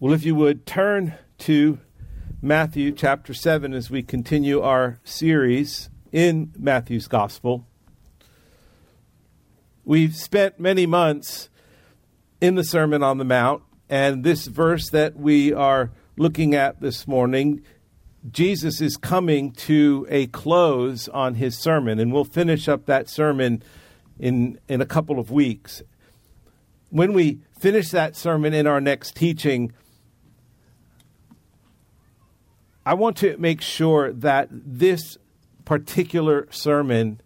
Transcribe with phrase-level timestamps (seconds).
[0.00, 1.80] Well, if you would turn to
[2.40, 7.66] Matthew chapter 7 as we continue our series in Matthew's Gospel.
[9.84, 11.48] We've spent many months
[12.40, 17.08] in the Sermon on the Mount, and this verse that we are looking at this
[17.08, 17.64] morning,
[18.30, 23.64] Jesus is coming to a close on his sermon, and we'll finish up that sermon
[24.16, 25.82] in, in a couple of weeks.
[26.90, 29.72] When we finish that sermon in our next teaching,
[32.88, 35.18] I want to make sure that this
[35.66, 37.20] particular sermon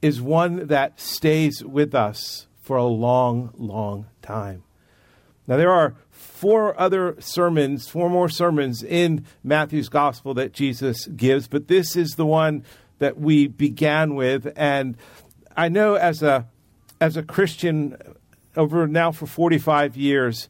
[0.00, 4.62] is one that stays with us for a long, long time.
[5.46, 11.48] Now, there are four other sermons, four more sermons in Matthew's gospel that Jesus gives,
[11.48, 12.64] but this is the one
[12.98, 14.50] that we began with.
[14.56, 14.96] And
[15.54, 16.48] I know as a,
[16.98, 17.98] as a Christian
[18.56, 20.48] over now for 45 years,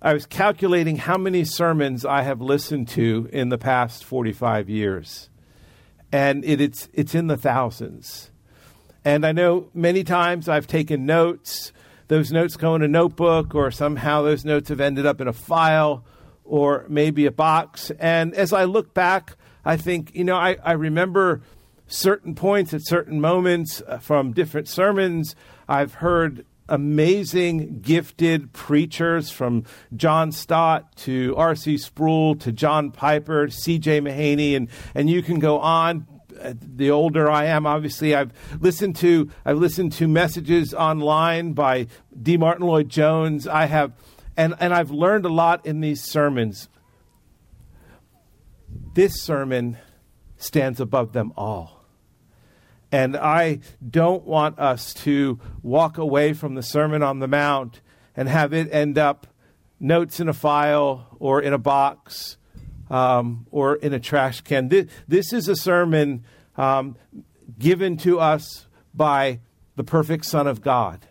[0.00, 5.30] I was calculating how many sermons I have listened to in the past 45 years.
[6.12, 8.30] And it, it's, it's in the thousands.
[9.04, 11.72] And I know many times I've taken notes.
[12.08, 15.32] Those notes go in a notebook, or somehow those notes have ended up in a
[15.32, 16.04] file
[16.44, 17.90] or maybe a box.
[17.98, 21.42] And as I look back, I think, you know, I, I remember
[21.88, 25.34] certain points at certain moments uh, from different sermons.
[25.68, 29.64] I've heard amazing, gifted preachers from
[29.94, 31.78] John Stott to R.C.
[31.78, 34.00] Sproul to John Piper, C.J.
[34.00, 36.06] Mahaney, and, and you can go on.
[36.40, 41.86] Uh, the older I am, obviously, I've listened to I've listened to messages online by
[42.20, 42.36] D.
[42.36, 43.46] Martyn Lloyd-Jones.
[43.46, 43.92] I have,
[44.36, 46.68] and and I've learned a lot in these sermons.
[48.92, 49.78] This sermon
[50.36, 51.75] stands above them all.
[52.92, 57.80] And I don't want us to walk away from the Sermon on the Mount
[58.16, 59.26] and have it end up
[59.78, 62.36] notes in a file or in a box
[62.90, 64.68] um, or in a trash can.
[64.68, 66.24] This, this is a sermon
[66.56, 66.96] um,
[67.58, 69.40] given to us by
[69.76, 71.06] the perfect Son of God.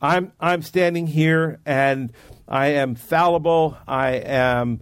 [0.00, 2.12] I'm, I'm standing here and
[2.48, 3.76] I am fallible.
[3.86, 4.80] I am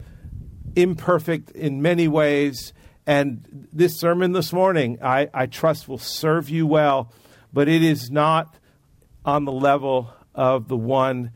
[0.74, 2.72] imperfect in many ways.
[3.06, 7.12] And this sermon this morning, I, I trust, will serve you well,
[7.52, 8.56] but it is not
[9.24, 11.32] on the level of the one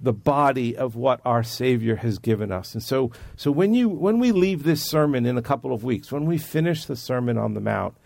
[0.00, 2.74] the body of what our savior has given us.
[2.74, 6.12] And so so when you when we leave this sermon in a couple of weeks
[6.12, 7.96] when we finish the sermon on the mount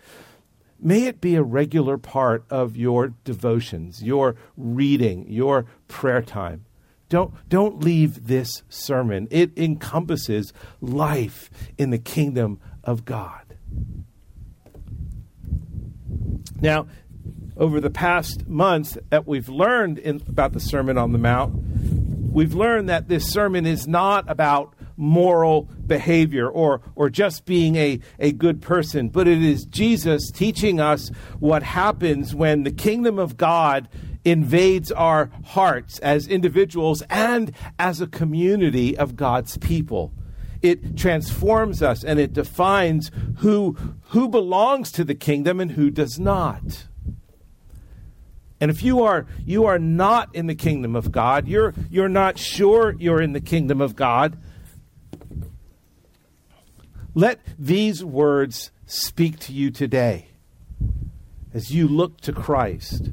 [0.79, 6.65] may it be a regular part of your devotions your reading your prayer time.
[7.09, 9.27] Don't don't leave this sermon.
[9.29, 13.55] It encompasses life in the kingdom of God.
[16.59, 16.87] Now,
[17.57, 21.53] over the past months that we've learned in, about the Sermon on the Mount,
[22.31, 27.99] we've learned that this sermon is not about moral behavior or, or just being a,
[28.19, 31.09] a good person, but it is Jesus teaching us
[31.39, 33.89] what happens when the kingdom of God
[34.23, 40.13] invades our hearts as individuals and as a community of God's people
[40.61, 43.77] it transforms us and it defines who,
[44.09, 46.87] who belongs to the kingdom and who does not.
[48.59, 52.37] And if you are you are not in the kingdom of God, you're you're not
[52.37, 54.37] sure you're in the kingdom of God.
[57.15, 60.27] Let these words speak to you today
[61.53, 63.09] as you look to Christ.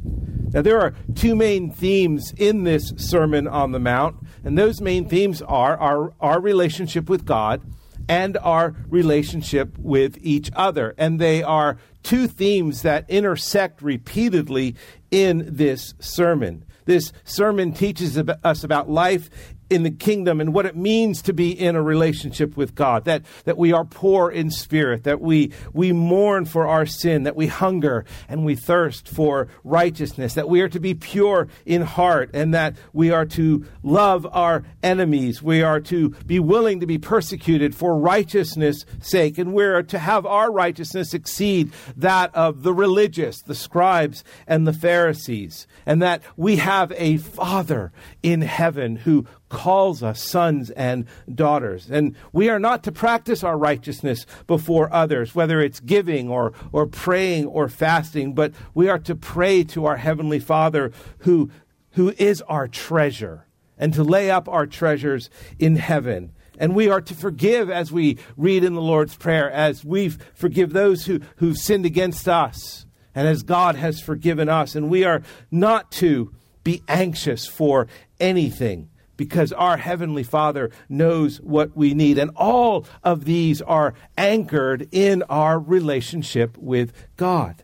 [0.53, 5.09] Now, there are two main themes in this Sermon on the Mount, and those main
[5.09, 7.63] themes are our, our relationship with God
[8.09, 10.95] and our relationship with each other.
[10.97, 14.77] And they are two themes that intersect repeatedly
[15.11, 16.65] in this sermon.
[16.87, 19.29] This sermon teaches us about life
[19.71, 23.05] in the kingdom and what it means to be in a relationship with God.
[23.05, 27.37] That, that we are poor in spirit, that we, we mourn for our sin, that
[27.37, 32.31] we hunger and we thirst for righteousness, that we are to be pure in heart,
[32.33, 35.43] and that we are to love our enemies.
[35.43, 40.25] We are to be willing to be persecuted for righteousness' sake, and we're to have
[40.27, 46.57] our righteousness exceed that of the religious, the scribes, and the Pharisees, and that we
[46.57, 47.93] have a Father
[48.23, 51.91] in heaven who calls us sons and daughters.
[51.91, 56.87] And we are not to practice our righteousness before others, whether it's giving or, or
[56.87, 61.51] praying or fasting, but we are to pray to our Heavenly Father who,
[61.93, 63.47] who is our treasure
[63.79, 66.33] and to lay up our treasures in heaven.
[66.59, 70.73] And we are to forgive as we read in the Lord's Prayer, as we forgive
[70.73, 72.85] those who, who've sinned against us,
[73.15, 74.75] and as God has forgiven us.
[74.75, 75.23] And we are
[75.53, 76.33] not to
[76.65, 77.87] be anxious for
[78.21, 82.17] anything because our Heavenly Father knows what we need.
[82.17, 87.63] And all of these are anchored in our relationship with God.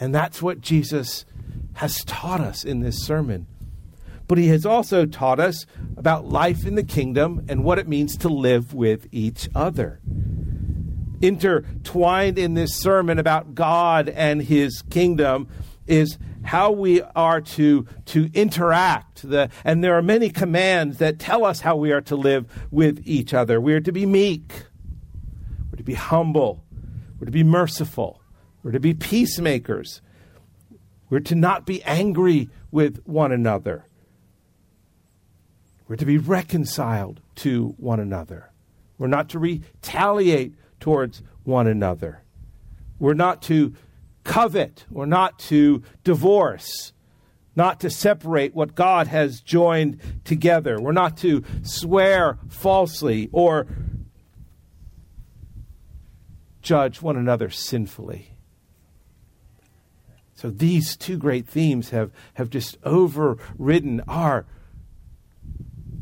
[0.00, 1.26] And that's what Jesus
[1.74, 3.46] has taught us in this sermon.
[4.28, 5.66] But he has also taught us
[5.96, 10.00] about life in the kingdom and what it means to live with each other.
[11.20, 15.48] Intertwined in this sermon about God and his kingdom
[15.86, 19.28] is how we are to, to interact.
[19.28, 23.02] The, and there are many commands that tell us how we are to live with
[23.04, 23.60] each other.
[23.60, 24.64] We are to be meek,
[25.70, 26.64] we're to be humble,
[27.18, 28.20] we're to be merciful,
[28.62, 30.02] we're to be peacemakers,
[31.10, 33.86] we're to not be angry with one another,
[35.88, 38.50] we're to be reconciled to one another,
[38.98, 42.22] we're not to retaliate towards one another,
[42.98, 43.74] we're not to
[44.24, 46.92] covet or not to divorce,
[47.54, 50.80] not to separate what God has joined together.
[50.80, 53.66] We're not to swear falsely or
[56.62, 58.28] judge one another sinfully.
[60.34, 64.46] So these two great themes have, have just overridden our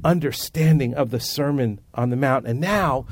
[0.03, 2.47] understanding of the Sermon on the Mount.
[2.47, 3.07] And now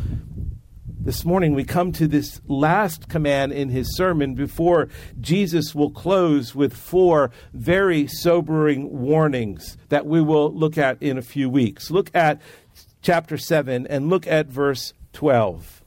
[1.00, 4.88] this morning we come to this last command in his sermon before
[5.20, 11.22] Jesus will close with four very sobering warnings that we will look at in a
[11.22, 11.90] few weeks.
[11.90, 12.42] Look at
[13.00, 15.82] chapter 7 and look at verse 12.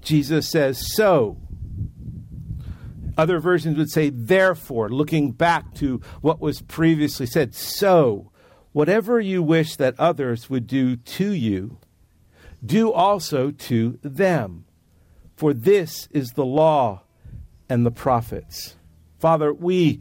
[0.00, 1.36] Jesus says, So.
[3.18, 7.54] Other versions would say, therefore, looking back to what was previously said.
[7.54, 8.31] So,
[8.72, 11.78] Whatever you wish that others would do to you,
[12.64, 14.64] do also to them.
[15.36, 17.02] For this is the law
[17.68, 18.76] and the prophets.
[19.18, 20.00] Father, we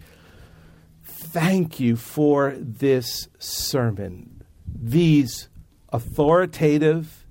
[1.03, 5.49] thank you for this sermon, these
[5.89, 7.25] authoritative,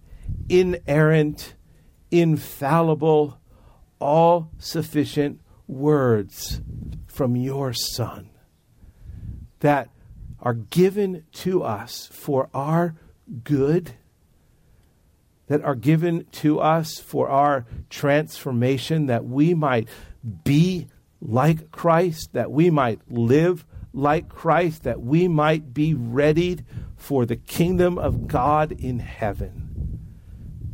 [0.48, 1.54] inerrant,
[2.10, 3.38] infallible,
[3.98, 6.60] all sufficient words
[7.06, 8.30] from your Son
[9.60, 9.90] that
[10.42, 12.94] are given to us for our
[13.44, 13.92] good,
[15.48, 19.88] that are given to us for our transformation, that we might
[20.44, 20.88] be
[21.20, 26.64] like Christ, that we might live like Christ, that we might be readied
[26.96, 29.70] for the kingdom of God in heaven.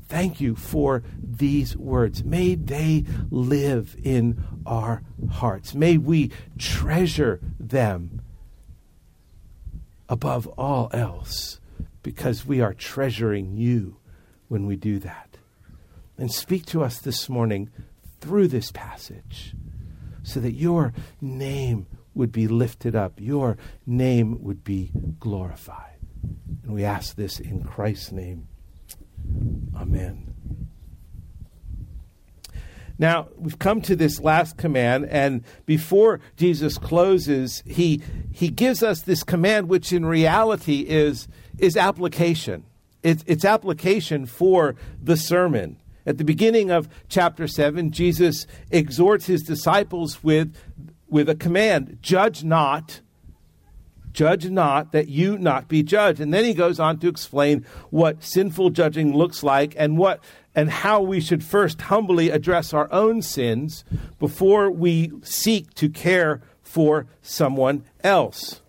[0.08, 2.22] Thank you for these words.
[2.22, 5.74] May they live in our hearts.
[5.74, 8.22] May we treasure them
[10.08, 11.60] above all else
[12.02, 13.96] because we are treasuring you
[14.48, 15.38] when we do that.
[16.18, 17.70] And speak to us this morning
[18.20, 19.54] through this passage
[20.22, 25.98] so that your name would be lifted up, your name would be glorified.
[26.62, 28.48] And we ask this in Christ's name.
[29.76, 30.34] Amen.
[32.98, 38.00] Now, we've come to this last command, and before Jesus closes, he,
[38.32, 41.28] he gives us this command, which in reality is,
[41.58, 42.64] is application.
[43.02, 45.76] It's, it's application for the sermon.
[46.06, 50.56] At the beginning of chapter 7, Jesus exhorts his disciples with,
[51.08, 53.00] with a command judge not,
[54.12, 56.20] judge not, that you not be judged.
[56.20, 60.20] And then he goes on to explain what sinful judging looks like and what
[60.56, 63.84] and how we should first humbly address our own sins
[64.18, 68.62] before we seek to care for someone else.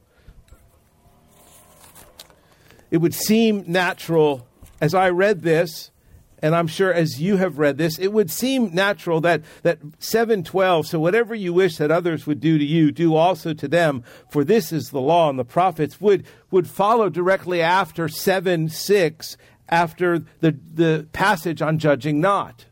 [2.92, 4.46] It would seem natural
[4.82, 5.92] as I read this,
[6.40, 10.88] and I'm sure as you have read this, it would seem natural that, that 712,
[10.88, 14.44] so whatever you wish that others would do to you, do also to them, for
[14.44, 19.38] this is the law and the prophets, would, would follow directly after 7 6
[19.70, 22.66] after the, the passage on judging not.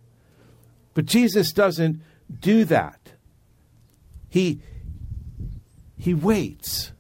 [0.94, 2.02] But Jesus doesn't
[2.40, 3.14] do that.
[4.30, 4.62] He,
[5.98, 6.92] he waits.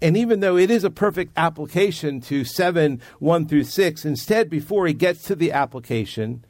[0.00, 4.86] And even though it is a perfect application to 7 1 through 6, instead, before
[4.86, 6.44] he gets to the application,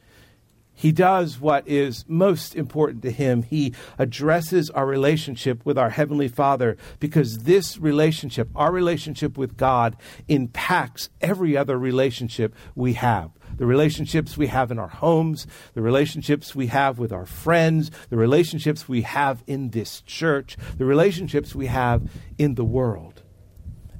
[0.78, 3.42] he does what is most important to him.
[3.42, 9.96] He addresses our relationship with our Heavenly Father because this relationship, our relationship with God,
[10.28, 13.32] impacts every other relationship we have.
[13.56, 18.16] The relationships we have in our homes, the relationships we have with our friends, the
[18.16, 22.08] relationships we have in this church, the relationships we have
[22.38, 23.24] in the world.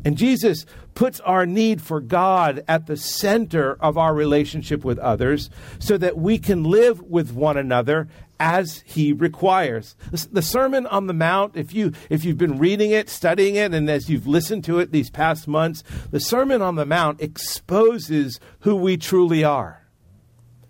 [0.05, 0.64] And Jesus
[0.95, 6.17] puts our need for God at the center of our relationship with others so that
[6.17, 8.09] we can live with one another
[8.40, 9.97] as he requires.
[10.11, 13.90] The Sermon on the Mount, if you if you've been reading it, studying it and
[13.90, 18.76] as you've listened to it these past months, the Sermon on the Mount exposes who
[18.76, 19.78] we truly are.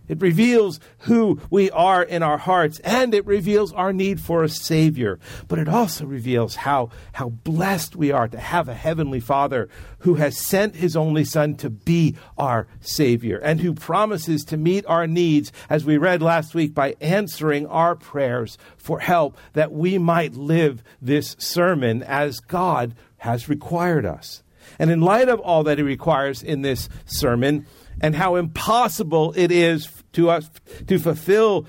[0.08, 4.48] It reveals who we are in our hearts, and it reveals our need for a
[4.48, 5.18] Savior.
[5.46, 9.68] But it also reveals how, how blessed we are to have a Heavenly Father
[10.00, 14.86] who has sent His only Son to be our Savior and who promises to meet
[14.86, 19.98] our needs, as we read last week, by answering our prayers for help that we
[19.98, 24.42] might live this sermon as God has required us.
[24.78, 27.66] And in light of all that He requires in this sermon,
[28.00, 30.50] and how impossible it is to us
[30.86, 31.66] to fulfill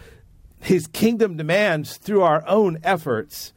[0.62, 3.54] his kingdom demands through our own efforts,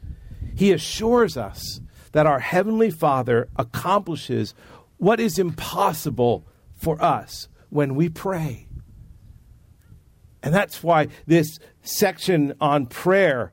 [0.54, 1.80] he assures us
[2.12, 4.54] that our heavenly Father accomplishes
[4.98, 8.68] what is impossible for us when we pray.
[10.42, 13.52] And that's why this section on prayer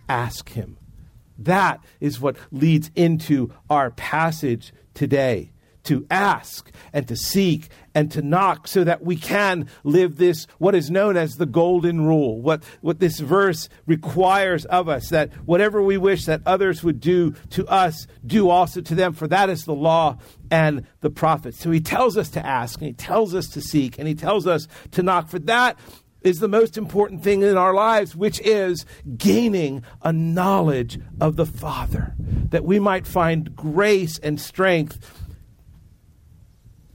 [0.11, 0.77] ask him.
[1.37, 5.53] That is what leads into our passage today
[5.83, 10.75] to ask and to seek and to knock so that we can live this what
[10.75, 15.81] is known as the golden rule what what this verse requires of us that whatever
[15.81, 19.65] we wish that others would do to us do also to them for that is
[19.65, 20.15] the law
[20.51, 23.97] and the prophets so he tells us to ask and he tells us to seek
[23.97, 25.79] and he tells us to knock for that
[26.21, 28.85] is the most important thing in our lives, which is
[29.17, 35.19] gaining a knowledge of the Father, that we might find grace and strength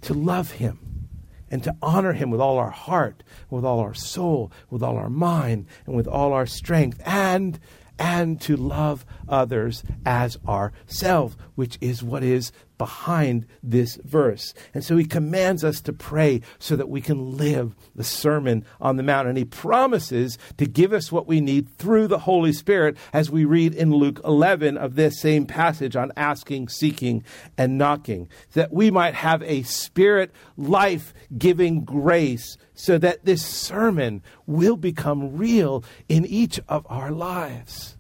[0.03, 1.09] to love Him
[1.51, 5.11] and to honor Him with all our heart, with all our soul, with all our
[5.11, 7.59] mind, and with all our strength, and
[7.99, 14.55] and to love others as ourselves, which is what is behind this verse.
[14.75, 18.97] And so he commands us to pray so that we can live the Sermon on
[18.97, 19.29] the Mount.
[19.29, 23.45] And he promises to give us what we need through the Holy Spirit, as we
[23.45, 27.25] read in Luke 11 of this same passage on asking, seeking,
[27.57, 34.23] and knocking, that we might have a spirit life giving grace so that this sermon
[34.47, 37.96] will become real in each of our lives.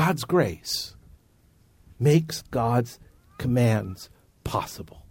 [0.00, 0.94] God's grace
[1.98, 2.98] makes God's
[3.36, 4.08] commands
[4.44, 5.04] possible.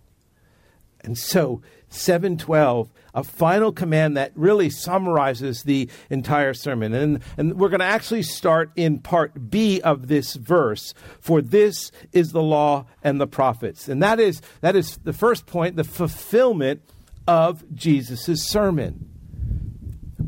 [1.01, 6.95] And so, 712, a final command that really summarizes the entire sermon.
[6.95, 10.95] And, and we're going to actually start in part B of this verse.
[11.19, 13.89] For this is the law and the prophets.
[13.89, 16.81] And that is, that is the first point, the fulfillment
[17.27, 19.18] of Jesus' sermon.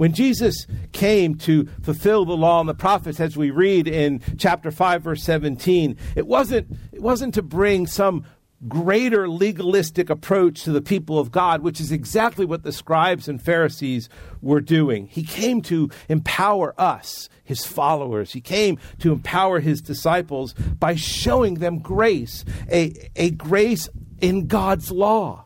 [0.02, 4.72] When Jesus came to fulfill the law and the prophets, as we read in chapter
[4.72, 8.26] 5, verse 17, it wasn't, it wasn't to bring some
[8.68, 13.40] greater legalistic approach to the people of God, which is exactly what the scribes and
[13.40, 14.10] Pharisees
[14.42, 15.06] were doing.
[15.06, 18.34] He came to empower us, his followers.
[18.34, 23.88] He came to empower his disciples by showing them grace, a, a grace
[24.20, 25.46] in God's law.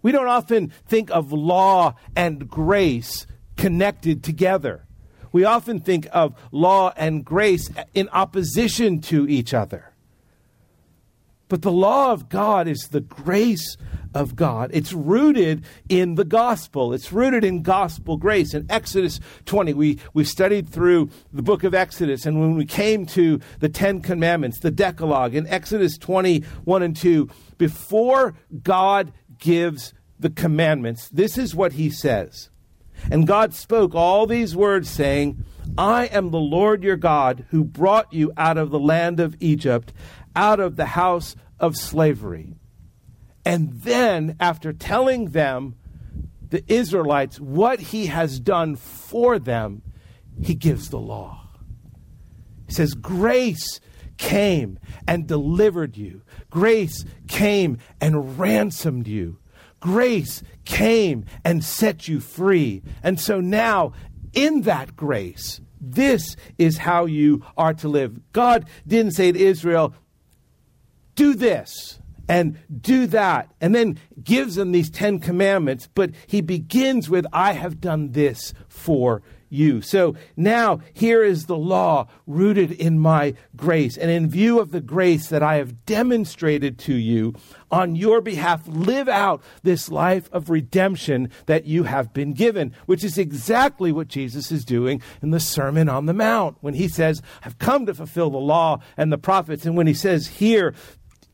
[0.00, 3.26] We don't often think of law and grace
[3.56, 4.86] connected together.
[5.32, 9.90] We often think of law and grace in opposition to each other.
[11.48, 13.76] But the law of God is the grace
[14.14, 14.70] of God.
[14.72, 16.92] It's rooted in the gospel.
[16.92, 18.54] It's rooted in gospel grace.
[18.54, 23.06] In Exodus 20, we, we studied through the book of Exodus, and when we came
[23.06, 27.28] to the Ten Commandments, the Decalogue, in Exodus 21 and 2,
[27.58, 32.49] before God gives the commandments, this is what he says
[33.10, 35.44] and God spoke all these words, saying,
[35.78, 39.92] I am the Lord your God who brought you out of the land of Egypt,
[40.34, 42.56] out of the house of slavery.
[43.44, 45.76] And then, after telling them,
[46.50, 49.82] the Israelites, what he has done for them,
[50.42, 51.46] he gives the law.
[52.66, 53.80] He says, Grace
[54.18, 54.78] came
[55.08, 59.38] and delivered you, grace came and ransomed you.
[59.80, 62.82] Grace came and set you free.
[63.02, 63.92] And so now,
[64.32, 68.20] in that grace, this is how you are to live.
[68.32, 69.94] God didn't say to Israel,
[71.14, 71.99] do this
[72.30, 77.54] and do that, and then gives them these Ten Commandments, but he begins with, I
[77.54, 79.82] have done this for you.
[79.82, 83.98] So now here is the law rooted in my grace.
[83.98, 87.34] And in view of the grace that I have demonstrated to you
[87.68, 93.02] on your behalf, live out this life of redemption that you have been given, which
[93.02, 97.20] is exactly what Jesus is doing in the Sermon on the Mount when he says,
[97.44, 99.66] I've come to fulfill the law and the prophets.
[99.66, 100.74] And when he says here,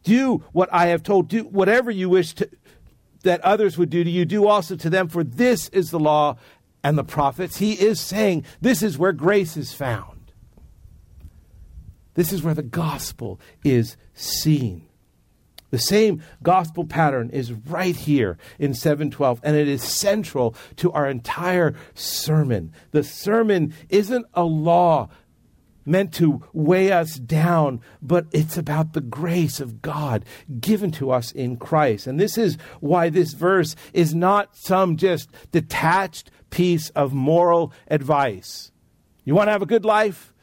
[0.06, 2.48] do what I have told, do whatever you wish to,
[3.24, 6.36] that others would do to you, do also to them, for this is the law
[6.82, 7.56] and the prophets.
[7.56, 10.32] He is saying this is where grace is found.
[12.14, 14.86] This is where the gospel is seen.
[15.70, 21.10] The same gospel pattern is right here in 712, and it is central to our
[21.10, 22.72] entire sermon.
[22.92, 25.08] The sermon isn't a law
[25.86, 30.24] meant to weigh us down, but it's about the grace of God
[30.60, 32.06] given to us in Christ.
[32.06, 38.72] And this is why this verse is not some just detached piece of moral advice.
[39.24, 40.34] You want to have a good life?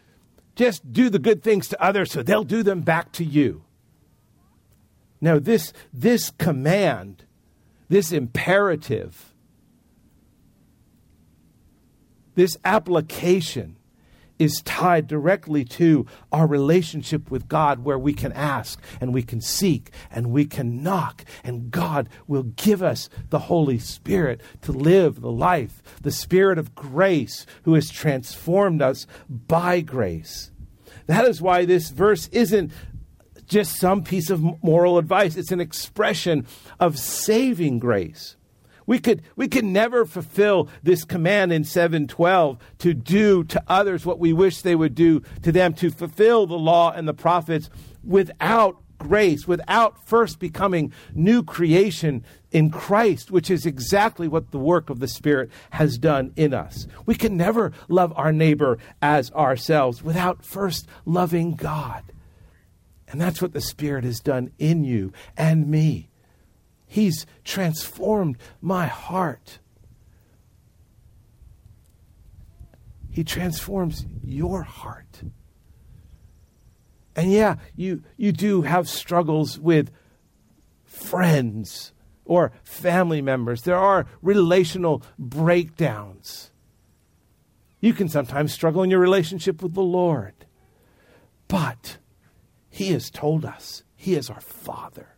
[0.55, 3.63] Just do the good things to others so they'll do them back to you.
[5.19, 7.23] No, this, this command,
[7.87, 9.33] this imperative,
[12.35, 13.77] this application
[14.43, 19.41] is tied directly to our relationship with God, where we can ask and we can
[19.41, 25.21] seek and we can knock, and God will give us the Holy Spirit to live
[25.21, 30.51] the life, the Spirit of grace who has transformed us by grace.
[31.07, 32.71] That is why this verse isn't
[33.45, 36.45] just some piece of moral advice, it's an expression
[36.79, 38.35] of saving grace.
[38.85, 44.19] We could, we could never fulfill this command in 712 to do to others what
[44.19, 47.69] we wish they would do to them, to fulfill the law and the prophets
[48.03, 54.89] without grace, without first becoming new creation in Christ, which is exactly what the work
[54.89, 56.87] of the Spirit has done in us.
[57.05, 62.03] We can never love our neighbor as ourselves without first loving God.
[63.07, 66.09] And that's what the Spirit has done in you and me.
[66.93, 69.57] He's transformed my heart.
[73.09, 75.23] He transforms your heart.
[77.15, 79.89] And yeah, you, you do have struggles with
[80.85, 81.93] friends
[82.25, 83.63] or family members.
[83.63, 86.51] There are relational breakdowns.
[87.79, 90.45] You can sometimes struggle in your relationship with the Lord.
[91.47, 91.97] But
[92.69, 95.12] He has told us He is our Father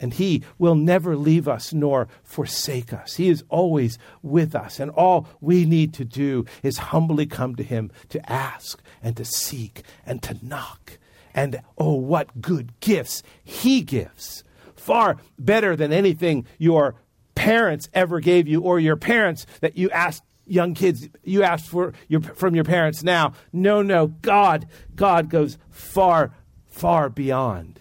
[0.00, 3.16] and He will never leave us nor forsake us.
[3.16, 7.62] He is always with us, and all we need to do is humbly come to
[7.62, 10.98] Him to ask and to seek and to knock.
[11.34, 14.42] And oh, what good gifts He gives!
[14.74, 16.94] Far better than anything your
[17.34, 21.92] parents ever gave you, or your parents that you asked young kids you asked for
[22.08, 23.32] your, from your parents now.
[23.52, 26.34] No, no, God, God goes far,
[26.66, 27.78] far beyond.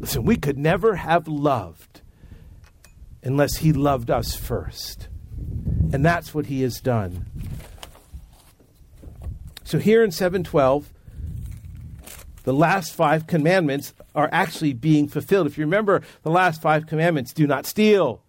[0.00, 2.02] Listen, we could never have loved
[3.22, 5.08] unless He loved us first.
[5.92, 7.26] And that's what He has done.
[9.64, 10.92] So here in 712,
[12.44, 15.46] the last five commandments are actually being fulfilled.
[15.46, 18.22] If you remember the last five commandments do not steal,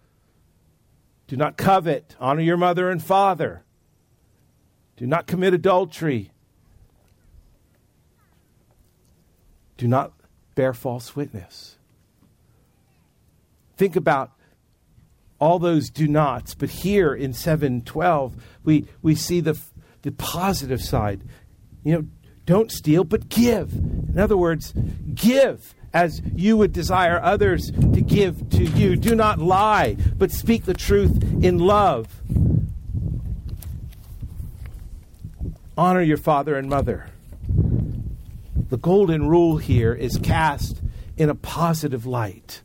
[1.27, 3.63] do not covet, honor your mother and father,
[4.97, 6.31] do not commit adultery,
[9.77, 10.11] do not
[10.59, 11.77] bear false witness.
[13.77, 14.33] Think about
[15.39, 19.57] all those do nots, but here in 712, we, we see the,
[20.01, 21.21] the positive side.
[21.85, 22.07] You know,
[22.45, 23.71] don't steal, but give.
[23.71, 24.73] In other words,
[25.15, 28.97] give as you would desire others to give to you.
[28.97, 32.21] Do not lie, but speak the truth in love.
[35.77, 37.05] Honor your father and mother
[38.69, 40.81] the golden rule here is cast
[41.17, 42.61] in a positive light.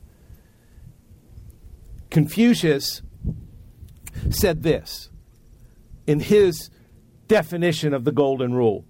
[2.11, 3.03] Confucius
[4.31, 5.11] said this
[6.07, 6.71] in his
[7.27, 8.85] definition of the golden rule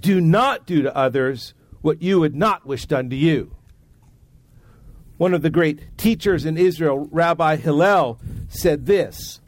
[0.00, 3.54] do not do to others what you would not wish done to you.
[5.16, 9.40] One of the great teachers in Israel, Rabbi Hillel, said this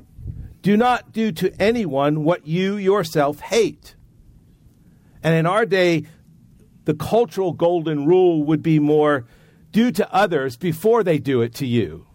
[0.63, 3.97] Do not do to anyone what you yourself hate.
[5.23, 6.05] And in our day,
[6.89, 9.27] the cultural golden rule would be more
[9.73, 12.07] do to others before they do it to you.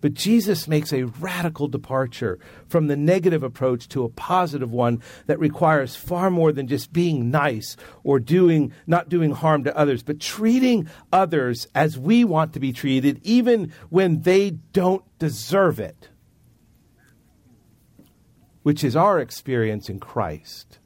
[0.00, 5.40] But Jesus makes a radical departure from the negative approach to a positive one that
[5.40, 10.20] requires far more than just being nice or doing not doing harm to others, but
[10.20, 16.08] treating others as we want to be treated even when they don't deserve it.
[18.62, 20.78] Which is our experience in Christ.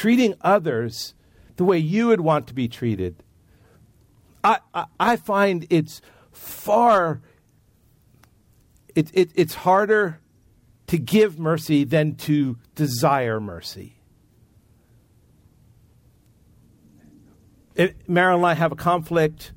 [0.00, 1.12] Treating others
[1.56, 3.22] the way you would want to be treated.
[4.42, 6.00] I, I, I find it's
[6.32, 7.20] far
[8.94, 10.18] it, it, it's harder
[10.86, 13.96] to give mercy than to desire mercy.
[17.74, 19.52] It, Marilyn and I have a conflict,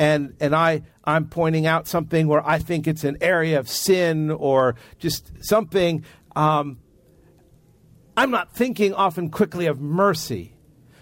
[0.00, 4.32] and, and I, I'm pointing out something where I think it's an area of sin
[4.32, 6.04] or just something.
[6.34, 6.78] Um,
[8.16, 10.54] I'm not thinking often quickly of mercy.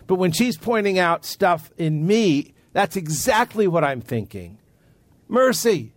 [0.07, 4.59] But when she's pointing out stuff in me, that's exactly what I'm thinking
[5.29, 5.92] mercy.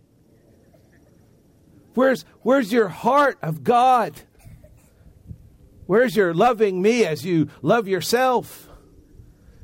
[1.94, 4.14] Where's, where's your heart of God?
[5.86, 8.68] Where's your loving me as you love yourself?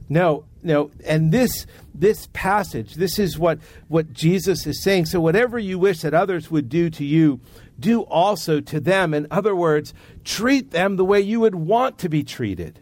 [0.09, 0.91] No, no.
[1.05, 5.07] And this this passage, this is what, what Jesus is saying.
[5.07, 7.41] So whatever you wish that others would do to you,
[7.79, 9.15] do also to them.
[9.15, 12.81] In other words, treat them the way you would want to be treated.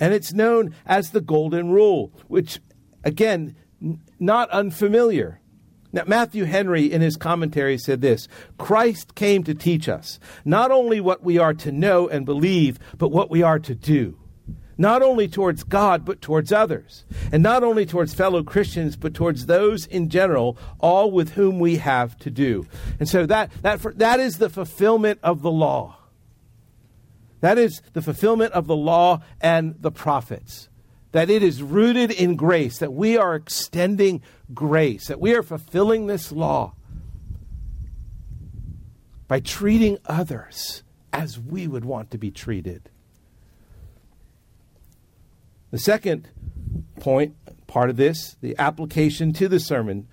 [0.00, 2.60] And it's known as the golden rule, which
[3.04, 5.40] again, n- not unfamiliar.
[5.92, 8.26] Now, Matthew Henry, in his commentary, said this
[8.58, 13.12] Christ came to teach us not only what we are to know and believe, but
[13.12, 14.18] what we are to do.
[14.76, 17.04] Not only towards God, but towards others.
[17.32, 21.76] And not only towards fellow Christians, but towards those in general, all with whom we
[21.76, 22.66] have to do.
[22.98, 25.98] And so that, that, that is the fulfillment of the law.
[27.40, 30.68] That is the fulfillment of the law and the prophets
[31.14, 34.20] that it is rooted in grace, that we are extending
[34.52, 36.74] grace, that we are fulfilling this law
[39.28, 40.82] by treating others
[41.12, 42.90] as we would want to be treated.
[45.74, 46.28] The second
[47.00, 47.34] point,
[47.66, 50.06] part of this, the application to the sermon,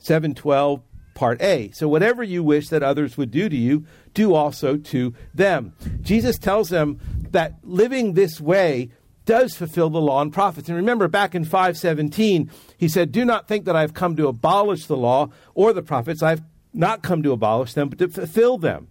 [0.00, 0.82] 712,
[1.14, 1.70] part A.
[1.70, 5.72] So, whatever you wish that others would do to you, do also to them.
[6.02, 8.90] Jesus tells them that living this way
[9.24, 10.68] does fulfill the law and prophets.
[10.68, 14.84] And remember, back in 517, he said, Do not think that I've come to abolish
[14.84, 16.22] the law or the prophets.
[16.22, 16.42] I've
[16.74, 18.88] not come to abolish them, but to fulfill them.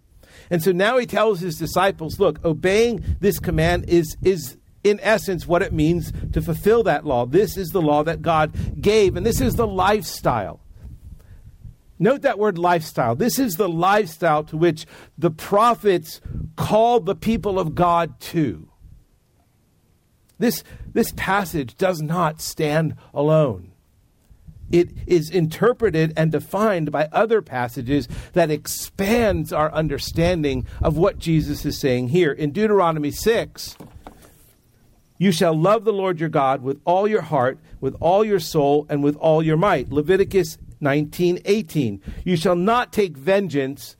[0.50, 5.46] And so now he tells his disciples, Look, obeying this command is, is in essence
[5.46, 7.26] what it means to fulfill that law.
[7.26, 10.60] This is the law that God gave, and this is the lifestyle.
[11.98, 13.14] Note that word lifestyle.
[13.14, 16.20] This is the lifestyle to which the prophets
[16.56, 18.68] called the people of God to.
[20.38, 23.72] This, this passage does not stand alone.
[24.72, 31.64] It is interpreted and defined by other passages that expands our understanding of what Jesus
[31.64, 32.32] is saying here.
[32.32, 33.76] In Deuteronomy 6,
[35.18, 38.86] you shall love the Lord your God with all your heart, with all your soul,
[38.88, 39.90] and with all your might.
[39.90, 42.00] Leviticus 19, 18.
[42.24, 43.96] You shall not take vengeance.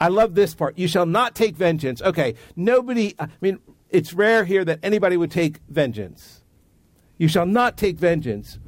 [0.00, 0.78] I love this part.
[0.78, 2.02] You shall not take vengeance.
[2.02, 6.42] Okay, nobody, I mean, it's rare here that anybody would take vengeance.
[7.16, 8.58] You shall not take vengeance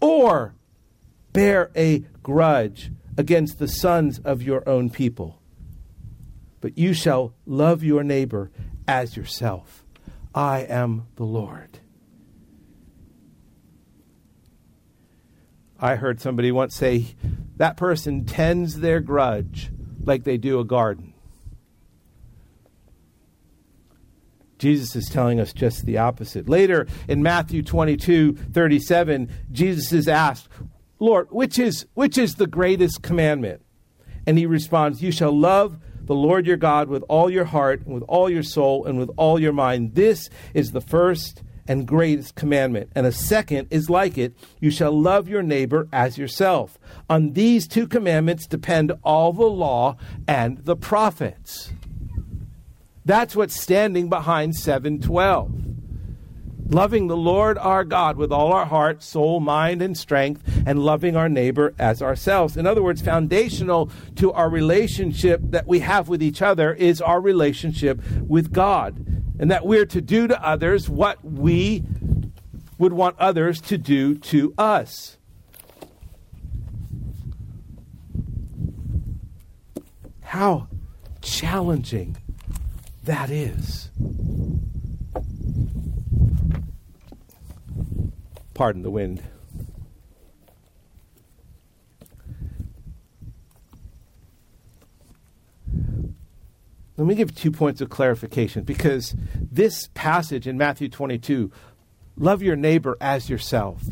[0.00, 0.54] or
[1.32, 5.42] bear a grudge against the sons of your own people.
[6.60, 8.50] But you shall love your neighbor
[8.86, 9.84] as yourself.
[10.34, 11.80] I am the Lord.
[15.80, 17.06] I heard somebody once say
[17.56, 19.70] that person tends their grudge
[20.02, 21.14] like they do a garden.
[24.58, 26.48] Jesus is telling us just the opposite.
[26.48, 30.48] Later in Matthew 22 37, Jesus is asked,
[30.98, 33.62] Lord, which is, which is the greatest commandment?
[34.26, 37.94] And he responds, You shall love the Lord your God with all your heart, and
[37.94, 39.94] with all your soul, and with all your mind.
[39.94, 42.90] This is the first and greatest commandment.
[42.94, 46.78] And a second is like it you shall love your neighbor as yourself.
[47.10, 51.70] On these two commandments depend all the law and the prophets.
[53.04, 55.67] That's what's standing behind 712.
[56.70, 61.16] Loving the Lord our God with all our heart, soul, mind, and strength, and loving
[61.16, 62.56] our neighbor as ourselves.
[62.56, 67.20] In other words, foundational to our relationship that we have with each other is our
[67.20, 68.98] relationship with God.
[69.38, 71.84] And that we're to do to others what we
[72.78, 75.16] would want others to do to us.
[80.20, 80.68] How
[81.22, 82.18] challenging
[83.04, 83.90] that is.
[88.58, 89.22] Pardon the wind.
[96.96, 101.52] Let me give two points of clarification because this passage in Matthew 22,
[102.16, 103.84] love your neighbor as yourself,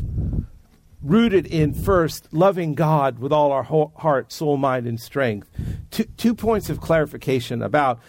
[1.01, 5.49] rooted in first loving God with all our heart, soul, mind, and strength.
[5.91, 8.01] Two, two points of clarification about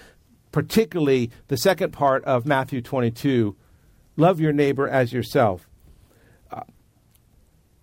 [0.50, 3.54] particularly the second part of Matthew 22
[4.16, 5.67] love your neighbor as yourself.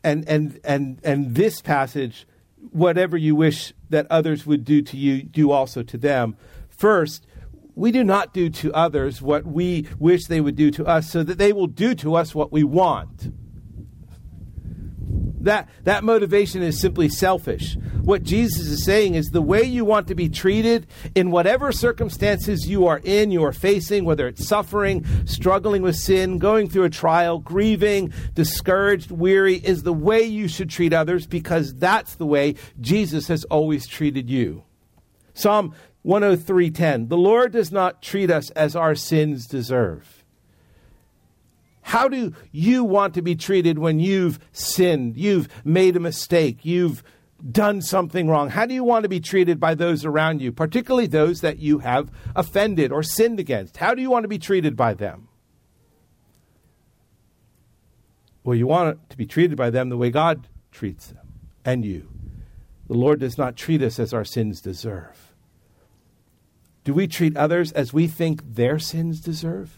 [0.05, 2.27] And, and, and, and this passage,
[2.69, 6.37] whatever you wish that others would do to you, do also to them.
[6.69, 7.25] First,
[7.73, 11.23] we do not do to others what we wish they would do to us so
[11.23, 13.33] that they will do to us what we want.
[15.45, 17.77] That, that motivation is simply selfish.
[18.01, 22.67] What Jesus is saying is the way you want to be treated in whatever circumstances
[22.67, 26.89] you are in, you are facing, whether it's suffering, struggling with sin, going through a
[26.89, 32.55] trial, grieving, discouraged, weary, is the way you should treat others because that's the way
[32.81, 34.63] Jesus has always treated you.
[35.35, 40.14] Psalm 103:10 The Lord does not treat us as our sins deserve.
[41.85, 47.03] How do you want to be treated when you've sinned, you've made a mistake, you've
[47.51, 48.49] done something wrong?
[48.49, 51.77] How do you want to be treated by those around you, particularly those that you
[51.79, 53.77] have offended or sinned against?
[53.77, 55.27] How do you want to be treated by them?
[58.43, 61.27] Well, you want to be treated by them the way God treats them
[61.63, 62.09] and you.
[62.87, 65.35] The Lord does not treat us as our sins deserve.
[66.83, 69.77] Do we treat others as we think their sins deserve?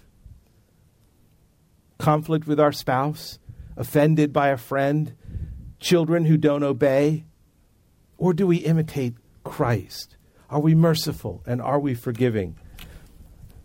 [1.97, 3.39] Conflict with our spouse,
[3.75, 5.15] offended by a friend,
[5.79, 7.25] children who don't obey?
[8.17, 10.17] Or do we imitate Christ?
[10.49, 12.57] Are we merciful and are we forgiving?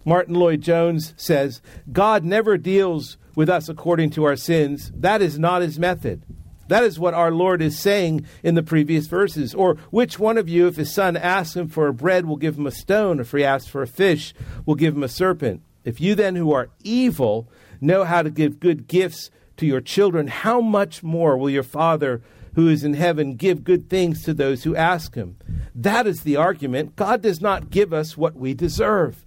[0.05, 4.91] Martyn Lloyd-Jones says, God never deals with us according to our sins.
[4.95, 6.23] That is not his method.
[6.69, 9.55] That is what our Lord is saying in the previous verses.
[9.55, 12.67] Or which one of you, if his son asks him for bread, will give him
[12.67, 13.21] a stone?
[13.21, 14.35] If he asks for a fish,
[14.67, 15.63] will give him a serpent?
[15.85, 17.49] If you then, who are evil,
[17.83, 22.23] know how to give good gifts to your children, how much more will your Father
[22.55, 25.37] who is in heaven give good things to those who ask him?
[25.75, 26.97] That is the argument.
[26.97, 29.25] God does not give us what we deserve.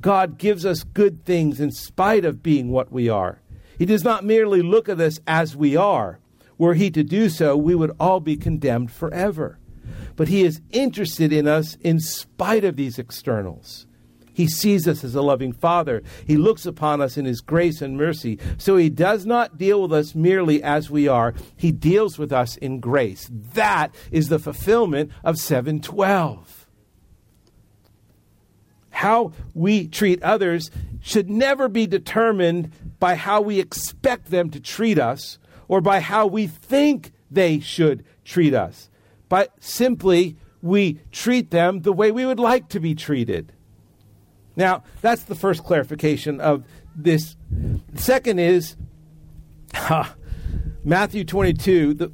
[0.00, 3.40] God gives us good things in spite of being what we are.
[3.78, 6.18] He does not merely look at us as we are.
[6.58, 9.58] Were he to do so, we would all be condemned forever.
[10.16, 13.86] But he is interested in us in spite of these externals.
[14.34, 16.02] He sees us as a loving Father.
[16.26, 18.38] He looks upon us in His grace and mercy.
[18.58, 22.56] So He does not deal with us merely as we are, He deals with us
[22.58, 23.30] in grace.
[23.30, 26.66] That is the fulfillment of 712.
[28.90, 30.70] How we treat others
[31.00, 36.26] should never be determined by how we expect them to treat us or by how
[36.26, 38.88] we think they should treat us,
[39.28, 43.52] but simply we treat them the way we would like to be treated.
[44.56, 46.64] Now, that's the first clarification of
[46.94, 47.36] this.
[47.94, 48.76] Second is
[50.84, 51.94] Matthew 22.
[51.94, 52.12] The,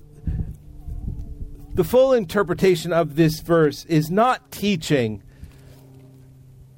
[1.75, 5.23] the full interpretation of this verse is not teaching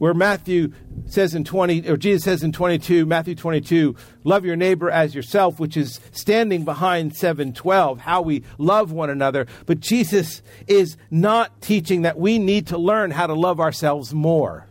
[0.03, 0.73] where Matthew
[1.07, 3.95] says in 20, or Jesus says in 22, Matthew 22,
[4.25, 9.47] love your neighbor as yourself, which is standing behind 712, how we love one another.
[9.65, 14.67] But Jesus is not teaching that we need to learn how to love ourselves more.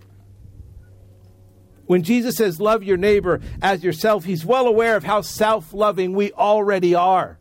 [1.92, 6.14] When Jesus says, Love your neighbor as yourself, he's well aware of how self loving
[6.14, 7.38] we already are.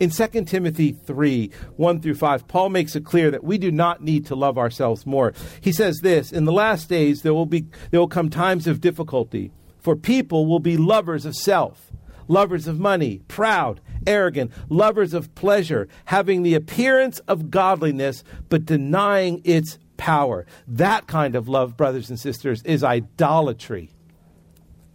[0.00, 4.02] In 2 Timothy 3 1 through 5, Paul makes it clear that we do not
[4.02, 5.32] need to love ourselves more.
[5.60, 8.80] He says this In the last days, there will, be, there will come times of
[8.80, 11.92] difficulty, for people will be lovers of self,
[12.26, 19.40] lovers of money, proud, arrogant, lovers of pleasure, having the appearance of godliness, but denying
[19.44, 20.44] its power.
[20.66, 23.90] That kind of love, brothers and sisters, is idolatry.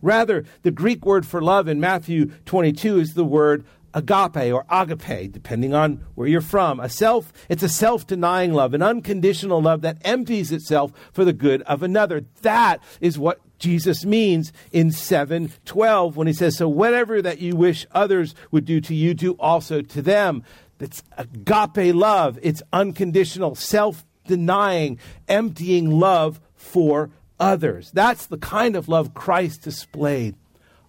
[0.02, 5.32] Rather, the Greek word for love in Matthew 22 is the word agape or agape,
[5.32, 6.82] depending on where you're from.
[6.82, 11.62] A self, it's a self-denying love, an unconditional love that empties itself for the good
[11.62, 12.26] of another.
[12.41, 17.88] That is what Jesus means in 7:12 when he says, "So whatever that you wish
[17.93, 20.43] others would do to you, do also to them."
[20.80, 22.38] That's agape love.
[22.43, 27.09] It's unconditional, self denying, emptying love for
[27.39, 27.91] others.
[27.91, 30.35] That's the kind of love Christ displayed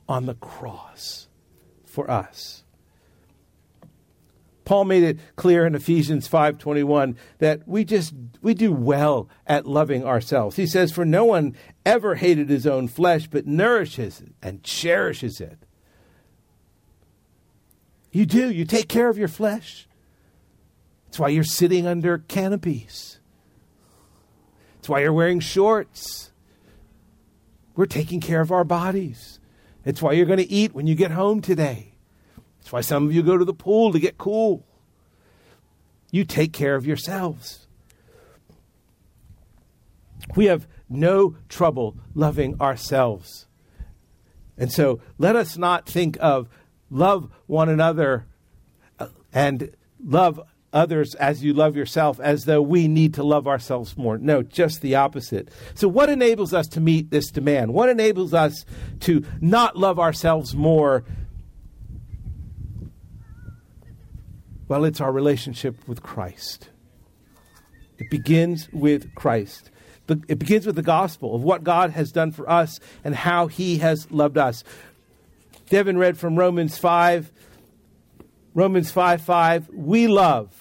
[0.08, 1.28] on the cross
[1.84, 2.64] for us.
[4.68, 10.04] Paul made it clear in Ephesians 5:21 that we just we do well at loving
[10.04, 10.56] ourselves.
[10.56, 15.40] He says for no one ever hated his own flesh but nourishes it and cherishes
[15.40, 15.58] it.
[18.12, 19.88] You do, you take care of your flesh.
[21.06, 23.20] That's why you're sitting under canopies.
[24.88, 26.30] That's why you're wearing shorts.
[27.76, 29.38] We're taking care of our bodies.
[29.84, 31.92] It's why you're going to eat when you get home today.
[32.60, 34.64] It's why some of you go to the pool to get cool.
[36.10, 37.66] You take care of yourselves.
[40.34, 43.46] We have no trouble loving ourselves.
[44.56, 46.48] And so let us not think of
[46.88, 48.24] love one another
[48.98, 49.70] uh, and
[50.02, 50.40] love
[50.72, 54.18] others as you love yourself as though we need to love ourselves more.
[54.18, 55.48] No, just the opposite.
[55.74, 57.72] So, what enables us to meet this demand?
[57.72, 58.64] What enables us
[59.00, 61.04] to not love ourselves more?
[64.68, 66.68] Well, it's our relationship with Christ.
[67.98, 69.70] It begins with Christ.
[70.08, 73.78] It begins with the gospel of what God has done for us and how he
[73.78, 74.64] has loved us.
[75.68, 77.30] Devin read from Romans 5.
[78.54, 79.68] Romans 5 5.
[79.70, 80.57] We love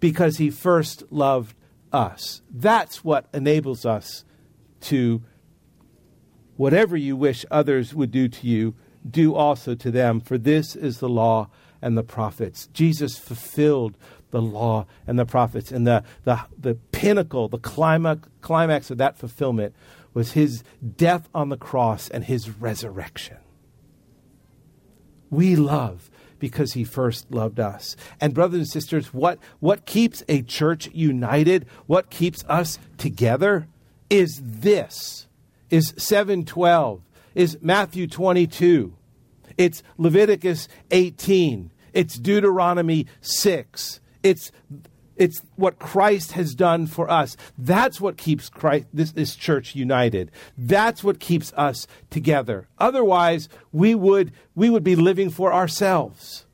[0.00, 1.54] because he first loved
[1.92, 2.42] us.
[2.50, 4.24] That's what enables us
[4.82, 5.22] to,
[6.56, 8.74] whatever you wish others would do to you,
[9.08, 10.20] do also to them.
[10.20, 11.48] For this is the law
[11.80, 12.68] and the prophets.
[12.68, 13.96] Jesus fulfilled
[14.30, 15.72] the law and the prophets.
[15.72, 19.74] And the, the, the pinnacle, the climax, climax of that fulfillment
[20.14, 20.62] was his
[20.96, 23.36] death on the cross and his resurrection.
[25.30, 27.96] We love because he first loved us.
[28.20, 33.68] And brothers and sisters, what, what keeps a church united, what keeps us together
[34.10, 35.26] is this,
[35.70, 37.02] is 712,
[37.34, 38.94] is Matthew 22,
[39.56, 44.50] it's Leviticus 18, it's Deuteronomy 6, it's
[45.18, 47.36] it's what Christ has done for us.
[47.58, 50.30] That's what keeps Christ, this, this church united.
[50.56, 52.68] That's what keeps us together.
[52.78, 56.46] Otherwise, we would, we would be living for ourselves.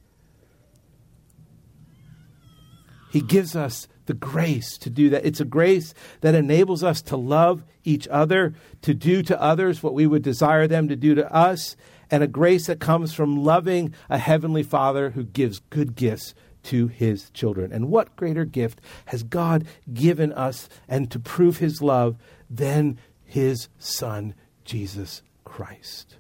[3.13, 5.25] He gives us the grace to do that.
[5.25, 9.95] It's a grace that enables us to love each other, to do to others what
[9.95, 11.77] we would desire them to do to us,
[12.11, 16.89] and a grace that comes from loving a heavenly Father who gives good gifts to
[16.89, 17.73] his children.
[17.73, 22.17] And what greater gift has God given us and to prove his love
[22.51, 26.17] than his Son, Jesus Christ?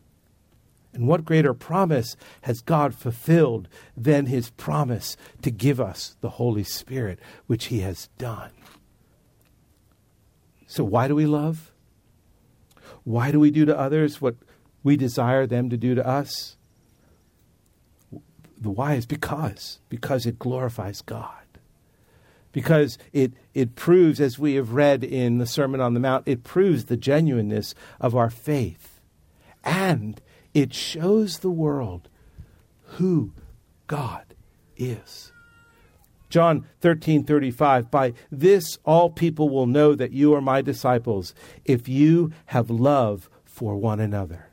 [0.92, 6.62] And what greater promise has God fulfilled than his promise to give us the Holy
[6.62, 8.50] Spirit, which he has done?
[10.66, 11.72] So, why do we love?
[13.02, 14.36] Why do we do to others what
[14.82, 16.56] we desire them to do to us?
[18.64, 21.28] The why is because because it glorifies God.
[22.50, 26.44] Because it, it proves, as we have read in the Sermon on the Mount, it
[26.44, 29.00] proves the genuineness of our faith.
[29.64, 30.20] And
[30.52, 32.08] it shows the world
[32.96, 33.32] who
[33.88, 34.34] God
[34.76, 35.32] is.
[36.30, 42.32] John 13:35 by this all people will know that you are my disciples if you
[42.46, 44.48] have love for one another.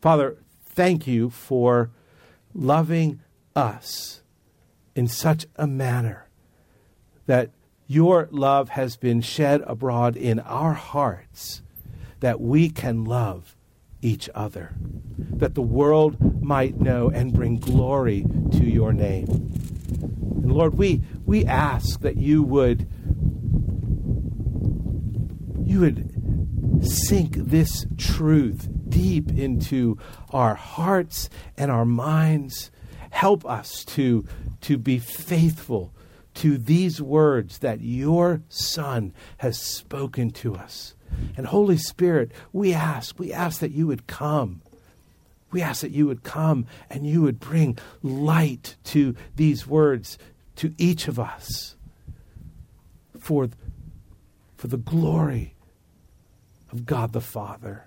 [0.00, 1.90] Father, thank you for
[2.54, 3.20] loving
[3.54, 4.22] us
[4.94, 6.28] in such a manner
[7.26, 7.50] that
[7.86, 11.62] your love has been shed abroad in our hearts
[12.20, 13.56] that we can love
[14.00, 14.74] each other,
[15.18, 19.26] that the world might know and bring glory to your name.
[19.28, 22.88] And Lord, we, we ask that you would
[25.66, 29.98] you would sink this truth deep into
[30.30, 32.70] our hearts and our minds.
[33.10, 34.26] Help us to,
[34.62, 35.92] to be faithful
[36.34, 40.94] to these words that your Son has spoken to us.
[41.36, 44.62] And Holy Spirit, we ask, we ask that you would come.
[45.52, 50.18] We ask that you would come and you would bring light to these words
[50.56, 51.76] to each of us
[53.18, 53.48] for,
[54.56, 55.54] for the glory
[56.72, 57.86] of God the Father.